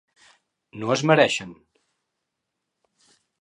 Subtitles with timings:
[0.83, 1.51] No es mereixen.